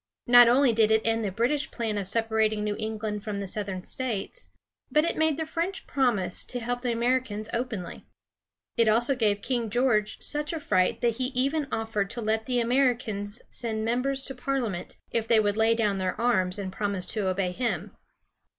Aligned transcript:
Not 0.25 0.47
only 0.49 0.73
did 0.73 0.89
it 0.89 1.03
end 1.05 1.23
the 1.23 1.29
British 1.31 1.69
plan 1.69 1.95
of 1.99 2.07
separating 2.07 2.63
New 2.63 2.75
England 2.79 3.23
from 3.23 3.39
the 3.39 3.45
Southern 3.45 3.83
States, 3.83 4.49
but 4.91 5.05
it 5.05 5.15
made 5.15 5.37
the 5.37 5.45
French 5.45 5.85
promise 5.85 6.43
to 6.45 6.59
help 6.59 6.81
the 6.81 6.91
Americans 6.91 7.49
openly. 7.53 8.07
It 8.77 8.87
also 8.87 9.13
gave 9.15 9.43
King 9.43 9.69
George 9.69 10.19
such 10.19 10.53
a 10.53 10.59
fright 10.59 11.01
that 11.01 11.17
he 11.17 11.25
even 11.39 11.67
offered 11.71 12.09
to 12.09 12.21
let 12.21 12.47
the 12.47 12.59
Americans 12.59 13.43
send 13.51 13.85
members 13.85 14.23
to 14.23 14.33
Parliament, 14.33 14.97
if 15.11 15.27
they 15.27 15.39
would 15.39 15.55
lay 15.55 15.75
down 15.75 15.99
their 15.99 16.19
arms 16.19 16.57
and 16.57 16.73
promise 16.73 17.05
to 17.05 17.27
obey 17.27 17.51
him. 17.51 17.95